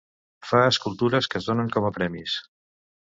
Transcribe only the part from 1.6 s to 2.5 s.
com a premis.